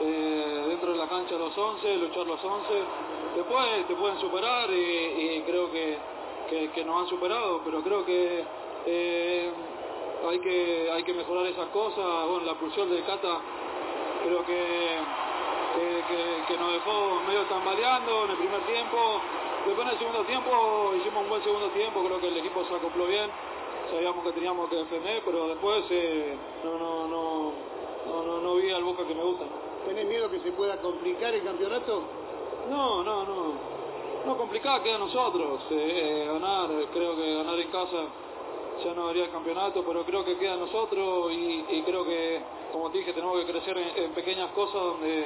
[0.00, 2.44] eh, dentro de la cancha los 11, luchar los
[3.30, 3.36] 11.
[3.36, 5.98] Después te pueden superar y, creo que,
[6.74, 8.44] que, nos han superado, pero creo que
[8.86, 9.50] eh,
[10.28, 12.04] hay que hay que mejorar esas cosas.
[12.28, 13.40] Bueno, la pulsión de Cata
[14.24, 14.98] creo que,
[16.48, 19.20] que, nos dejó medio tambaleando en el primer tiempo.
[19.66, 22.74] Después en el segundo tiempo hicimos un buen segundo tiempo, creo que el equipo se
[22.74, 23.30] acopló bien
[23.90, 27.52] sabíamos que teníamos que defender, pero después eh, no, no, no,
[28.22, 29.44] no, no vi al Boca que me gusta.
[29.86, 32.04] ¿Tenés miedo que se pueda complicar el campeonato?
[32.70, 33.80] No, no, no.
[34.26, 35.60] No complicado queda a nosotros.
[35.70, 37.98] Eh, ganar, creo que ganar en casa
[38.84, 42.40] ya no haría el campeonato, pero creo que queda a nosotros y, y creo que,
[42.72, 45.24] como te dije, tenemos que crecer en, en pequeñas cosas donde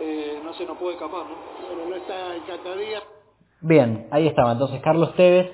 [0.00, 1.24] eh, no se nos puede escapar.
[1.24, 1.36] ¿no?
[1.68, 3.00] Bueno, no está el Catadía.
[3.62, 5.50] Bien, ahí estaba entonces Carlos Tevez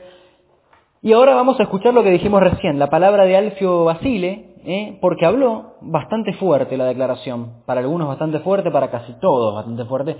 [1.02, 4.98] y ahora vamos a escuchar lo que dijimos recién, la palabra de Alfio Basile, ¿eh?
[5.00, 10.16] porque habló bastante fuerte la declaración, para algunos bastante fuerte, para casi todos bastante fuerte.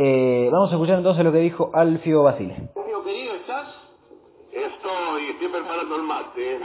[0.00, 2.54] Eh, vamos a escuchar entonces lo que dijo Alfio Basile.
[2.76, 3.66] Alfio querido, ¿estás?
[4.52, 6.60] Estoy, estoy preparando el mate.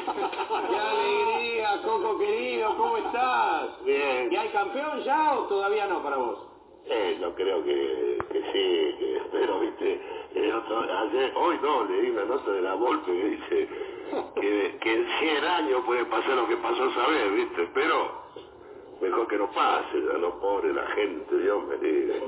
[0.69, 2.77] ¡Qué alegría, Coco querido!
[2.77, 3.83] ¿Cómo estás?
[3.83, 4.31] Bien.
[4.31, 6.47] ¿Y hay campeón ya o todavía no para vos?
[6.85, 9.99] Eh, yo creo que, que sí, que espero, viste.
[10.55, 13.69] Otro, ayer, hoy no, leí una nota de la Volpe que dice
[14.35, 17.67] que, que en 100 años puede pasar lo que pasó esa vez, viste.
[17.73, 18.11] Pero
[19.01, 22.21] mejor que no pase, ya no pobre la gente, Dios me libre.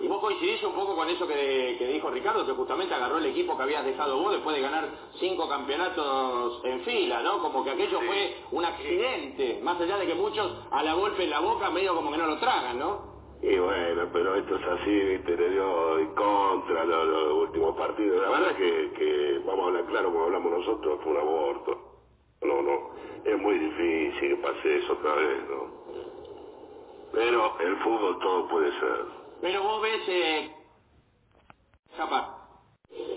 [0.00, 3.26] Y vos coincidís un poco con eso que, que, dijo Ricardo, que justamente agarró el
[3.26, 7.40] equipo que habías dejado vos después de ganar cinco campeonatos en fila, ¿no?
[7.40, 11.30] Como que aquello fue un accidente, más allá de que muchos a la golpe en
[11.30, 13.18] la boca medio como que no lo tragan, ¿no?
[13.40, 18.20] Y bueno, pero esto es así, viste, le dio en contra los, los últimos partidos.
[18.22, 21.78] La verdad que, que, vamos a hablar claro como hablamos nosotros, fue un aborto.
[22.42, 22.90] No, no,
[23.24, 25.78] es muy difícil que pase eso otra vez, ¿no?
[27.12, 29.27] Pero el fútbol todo puede ser.
[29.40, 30.54] Pero vos ves, eh...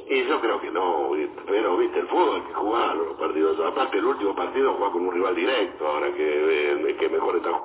[0.09, 1.11] Y yo creo que no,
[1.47, 3.59] pero viste, el fútbol hay que jugarlo, los partidos.
[3.59, 7.61] Aparte, el último partido juega con un rival directo, ahora que, eh, que mejor está.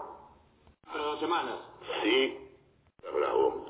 [0.92, 1.58] Pero dos semanas.
[2.02, 2.38] Sí,
[3.12, 3.66] bravo.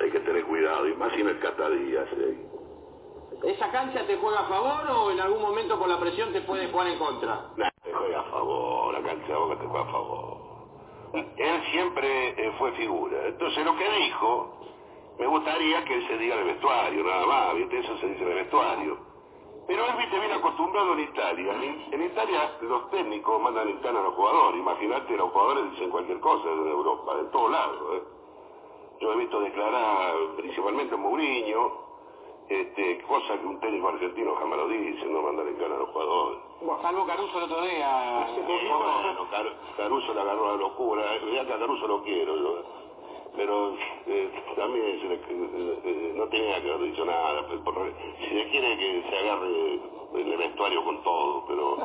[0.00, 2.08] Hay que tener cuidado, y más si el Catadías.
[2.12, 2.48] ¿eh?
[3.44, 6.68] ¿Esa cancha te juega a favor o en algún momento por la presión te puede
[6.70, 7.50] jugar en contra?
[7.56, 10.47] No, te juega a favor, la cancha de Boca te juega a favor.
[11.12, 13.26] Él siempre eh, fue figura.
[13.26, 14.58] Entonces lo que dijo,
[15.18, 17.78] me gustaría que él se diga de vestuario, nada más, ¿viste?
[17.78, 18.98] Eso se dice de vestuario.
[19.66, 21.52] Pero él, viste, bien acostumbrado en Italia.
[21.52, 24.60] En, en, Italia los técnicos mandan en cana a los jugadores.
[24.60, 27.96] Imagínate, los jugadores dicen cualquier cosa en Europa, de todos lados.
[27.96, 28.02] ¿eh?
[29.00, 31.87] Yo he visto declarar principalmente a Mourinho,
[32.48, 35.88] este, cosa que un técnico argentino jamás lo dice, no mandar en cana a los
[35.90, 36.38] jugadores.
[36.60, 38.28] Bueno, salvo Caruso el otro día.
[38.34, 41.04] Sí, bueno, Car Caruso le agarró la locura.
[41.32, 42.78] Ya que a Caruso lo quiero yo
[43.38, 43.72] pero
[44.06, 47.46] eh, también se le, eh, eh, no tenía que haber dicho nada.
[47.46, 49.74] Por, por, si se quiere que se agarre
[50.14, 51.76] en el vestuario con todo, pero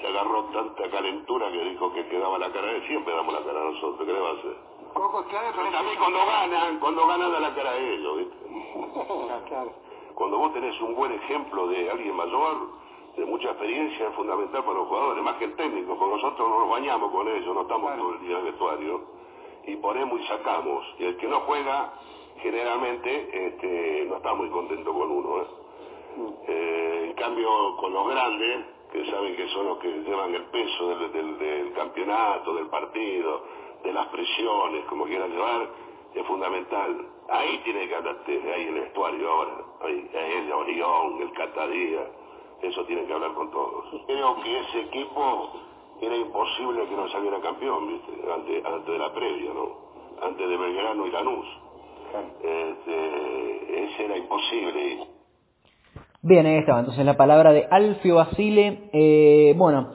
[0.00, 2.86] se agarró tanta calentura que dijo que quedaba la cara de.
[2.86, 4.56] Siempre damos la cara a nosotros, ¿qué le va a hacer?
[4.94, 8.36] Coco, claro, pero también cuando ganan, cuando ganan da la cara a ellos, ¿viste?
[9.48, 9.72] claro.
[10.14, 12.84] Cuando vos tenés un buen ejemplo de alguien mayor,
[13.16, 16.60] de mucha experiencia, es fundamental para los jugadores, más que el técnico, porque nosotros no
[16.60, 18.02] nos bañamos con ellos, no estamos claro.
[18.02, 19.00] todo el día en el vestuario
[19.66, 20.84] y ponemos y sacamos.
[20.98, 21.92] Y el que no juega,
[22.42, 25.42] generalmente, este, no está muy contento con uno.
[25.42, 25.46] ¿eh?
[26.48, 30.88] Eh, en cambio, con los grandes, que saben que son los que llevan el peso
[30.88, 33.42] del, del, del campeonato, del partido,
[33.82, 35.68] de las presiones, como quieran llevar,
[36.14, 37.08] es fundamental.
[37.28, 39.52] Ahí tiene que andar ahí el vestuario ahora.
[39.82, 42.06] Ahí, el Orión, el Catadía,
[42.62, 43.84] eso tiene que hablar con todos.
[44.06, 45.52] Creo que ese equipo
[46.00, 48.12] era imposible que no saliera campeón, ¿viste?
[48.32, 49.68] Antes, antes de la previa, ¿no?
[50.22, 51.46] Antes de Belgrano y Lanús.
[52.42, 55.08] Este, ese era imposible.
[56.22, 58.88] Bien, ahí estaba entonces la palabra de Alfio Basile.
[58.92, 59.92] Eh, bueno,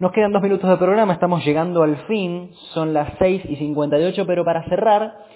[0.00, 4.26] nos quedan dos minutos de programa, estamos llegando al fin, son las 6 y 58,
[4.26, 5.26] pero para cerrar,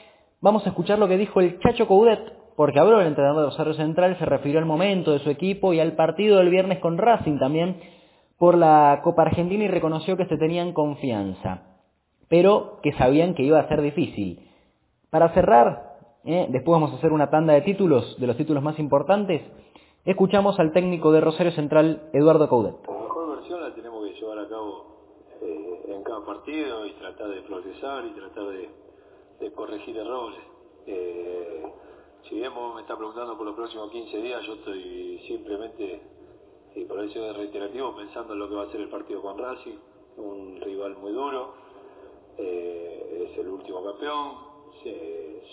[0.40, 2.20] vamos a escuchar lo que dijo el Chacho Coudet,
[2.56, 5.80] porque habló el entrenador de Rosario Central, se refirió al momento de su equipo y
[5.80, 7.78] al partido del viernes con Racing también
[8.38, 11.62] por la Copa Argentina y reconoció que se tenían confianza,
[12.28, 14.48] pero que sabían que iba a ser difícil.
[15.10, 16.46] Para cerrar, ¿eh?
[16.48, 19.42] después vamos a hacer una tanda de títulos, de los títulos más importantes,
[20.06, 22.76] escuchamos al técnico de Rosario Central, Eduardo Coudet.
[22.86, 24.84] La mejor versión la tenemos que llevar a cabo
[26.24, 28.84] partido y tratar de progresar y tratar de,
[29.54, 30.40] corregir errores.
[30.86, 31.62] Eh,
[32.28, 36.00] si bien vos me estás preguntando por los próximos 15 días, yo estoy simplemente
[36.74, 39.38] y por eso es reiterativo pensando en lo que va a ser el partido con
[39.38, 39.76] Racing,
[40.16, 41.54] un rival muy duro,
[42.38, 44.54] eh, es el último campeón,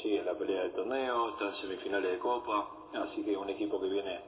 [0.01, 3.79] sigue en la pelea del torneo, está en semifinales de Copa, así que un equipo
[3.79, 4.19] que viene,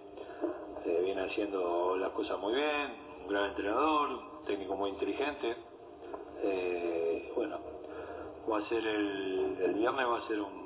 [0.86, 5.56] eh, viene haciendo las cosas muy bien, un gran entrenador, técnico muy inteligente,
[6.44, 7.58] eh, bueno,
[8.52, 10.64] va a ser el, el viernes va a ser un,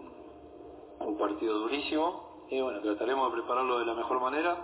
[1.17, 4.55] partido durísimo y bueno, trataremos de prepararlo de la mejor manera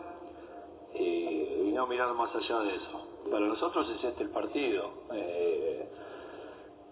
[0.93, 3.07] y, y no mirar más allá de eso.
[3.31, 4.89] Para nosotros es este el partido.
[5.13, 5.89] Eh,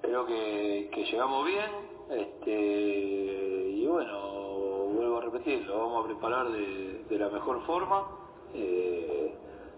[0.02, 1.70] creo que, llegamos bien
[2.10, 8.08] este, y bueno, vuelvo a repetir, lo vamos a preparar de, de la mejor forma.
[8.54, 9.36] eh,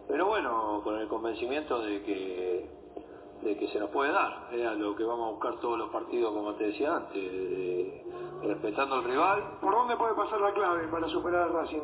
[0.07, 2.82] pero bueno, con el convencimiento de que
[3.43, 5.89] de que se nos puede dar, es a lo que vamos a buscar todos los
[5.89, 8.03] partidos, como te decía antes, eh,
[8.43, 11.81] respetando al rival, ¿Por dónde puede pasar la clave para superar al Racing?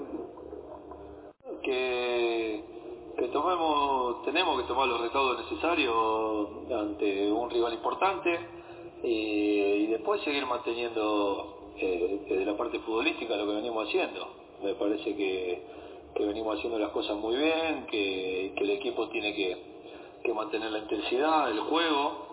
[1.62, 2.64] que,
[3.18, 8.39] que tomemos, tenemos que tomar los recaudos necesarios ante un rival importante
[9.03, 14.28] eh, y después seguir manteniendo eh, desde la parte futbolística lo que venimos haciendo.
[14.64, 15.64] Me parece que,
[16.16, 19.57] que venimos haciendo las cosas muy bien, que, que el equipo tiene que,
[20.30, 22.27] que mantener la intensidad, el juego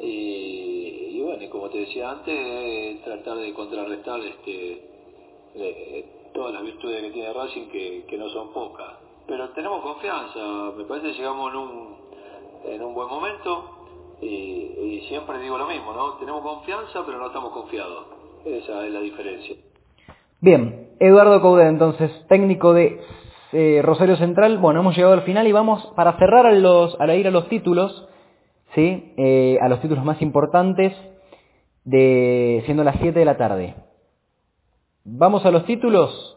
[0.00, 4.88] y, y bueno, y como te decía antes, tratar de contrarrestar este
[5.56, 8.94] eh, todas las virtudes que tiene Racing que, no son pocas.
[9.26, 10.38] Pero tenemos confianza,
[10.76, 11.96] me parece que llegamos en un,
[12.66, 13.64] en un buen momento
[14.20, 16.14] y, y siempre digo lo mismo, ¿no?
[16.14, 18.06] Tenemos confianza pero no estamos confiados.
[18.44, 19.56] Esa es la diferencia.
[20.40, 23.00] Bien, Eduardo Coudet, entonces, técnico de
[23.52, 24.58] eh, Rosario Central.
[24.58, 28.08] Bueno, hemos llegado al final y vamos para cerrar a los, ir a los títulos,
[28.74, 29.12] ¿sí?
[29.16, 30.92] Eh, a los títulos más importantes,
[31.84, 33.74] de siendo las 7 de la tarde.
[35.04, 36.36] Vamos a los títulos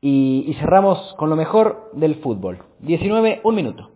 [0.00, 2.62] y cerramos con lo mejor del fútbol.
[2.80, 3.93] 19, un minuto.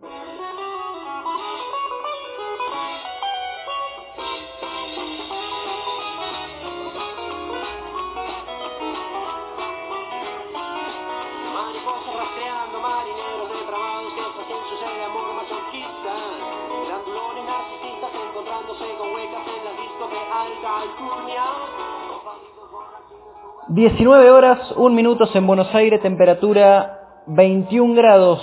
[23.79, 28.41] 19 horas, 1 minutos en Buenos Aires, temperatura 21 grados.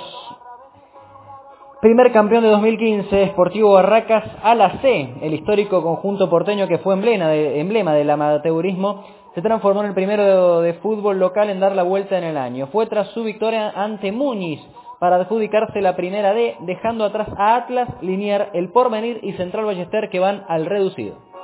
[1.82, 6.94] Primer campeón de 2015, Sportivo Barracas a la C, el histórico conjunto porteño que fue
[6.94, 9.04] emblema, de- emblema del amateurismo,
[9.36, 12.68] se transformó en el primero de fútbol local en dar la vuelta en el año.
[12.68, 14.62] Fue tras su victoria ante Muñiz
[15.02, 20.10] para adjudicarse la primera D, dejando atrás a Atlas, Linier, El Porvenir y Central Ballester
[20.10, 21.35] que van al reducido.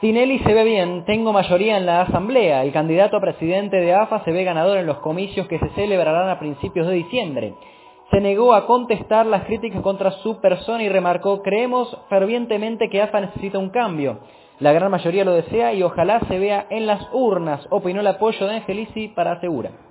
[0.00, 2.62] Tinelli se ve bien, tengo mayoría en la asamblea.
[2.64, 6.28] El candidato a presidente de AFA se ve ganador en los comicios que se celebrarán
[6.28, 7.54] a principios de diciembre.
[8.10, 13.22] Se negó a contestar las críticas contra su persona y remarcó, creemos fervientemente que AFA
[13.22, 14.20] necesita un cambio.
[14.58, 18.46] La gran mayoría lo desea y ojalá se vea en las urnas, opinó el apoyo
[18.46, 19.85] de Angelici para asegura.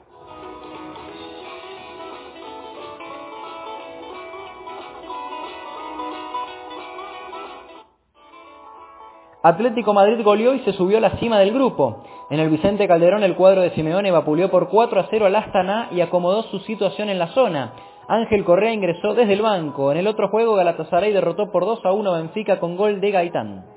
[9.47, 12.01] Atlético Madrid goleó y se subió a la cima del grupo.
[12.31, 15.89] En el Vicente Calderón el cuadro de Simeone vapuleó por 4 a 0 al Astana
[15.91, 17.73] y acomodó su situación en la zona.
[18.07, 19.91] Ángel Correa ingresó desde el banco.
[19.91, 23.11] En el otro juego Galatasaray derrotó por 2 a 1 a Benfica con gol de
[23.11, 23.74] Gaitán.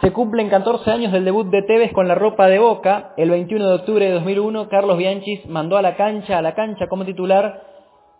[0.00, 3.12] Se cumplen 14 años del debut de Tevez con la ropa de Boca.
[3.18, 6.86] El 21 de octubre de 2001, Carlos Bianchis mandó a la cancha, a la cancha
[6.88, 7.62] como titular,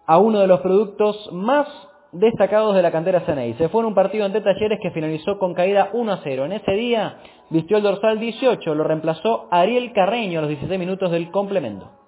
[0.06, 1.66] a uno de los productos más
[2.12, 3.54] destacados de la cantera Ceney.
[3.54, 6.44] Se fue en un partido ante Talleres que finalizó con caída 1 a 0.
[6.44, 7.16] En ese día
[7.48, 11.99] vistió el dorsal 18, lo reemplazó Ariel Carreño a los 16 minutos del complemento.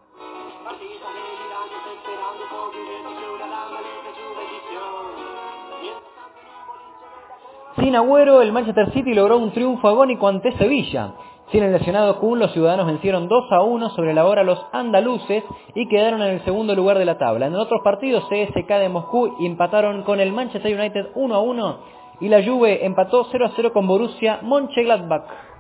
[7.76, 11.14] Sin Agüero, el Manchester City logró un triunfo agónico ante Sevilla.
[11.50, 15.42] Sin el lesionado Kun, los ciudadanos vencieron 2 a 1 sobre la hora los andaluces
[15.74, 17.46] y quedaron en el segundo lugar de la tabla.
[17.46, 21.78] En otros partidos, CSK de Moscú empataron con el Manchester United 1 a 1
[22.20, 25.51] y la Juve empató 0 a 0 con Borussia Mönchengladbach.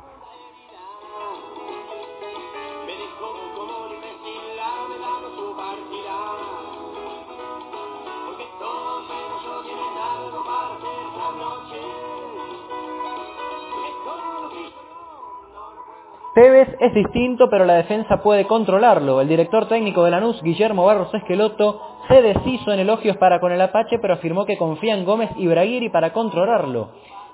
[16.34, 19.20] Tevez es distinto, pero la defensa puede controlarlo.
[19.20, 23.60] El director técnico de Lanús, Guillermo Barros Esqueloto, se deshizo en elogios para con el
[23.60, 26.88] Apache, pero afirmó que confía en Gómez y Braguiri para controlarlo.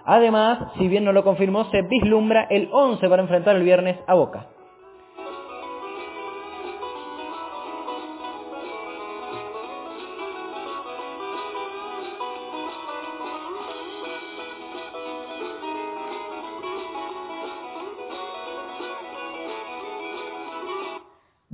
[0.04, 4.14] Además, si bien no lo confirmó, se vislumbra el 11 para enfrentar el viernes a
[4.14, 4.46] Boca.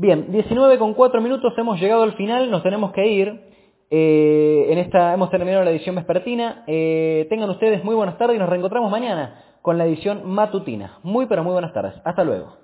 [0.04, 3.40] Bien, 19 con 4 minutos, hemos llegado al final, nos tenemos que ir.
[3.88, 6.62] Eh, en esta hemos terminado la edición vespertina.
[6.66, 10.98] Eh, tengan ustedes muy buenas tardes y nos reencontramos mañana con la edición matutina.
[11.02, 11.94] Muy pero muy buenas tardes.
[12.04, 12.63] Hasta luego.